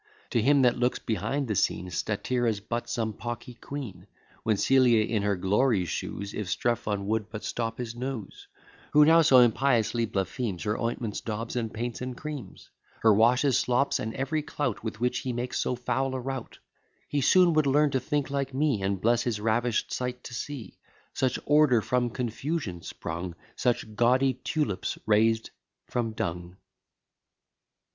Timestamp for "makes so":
15.33-15.75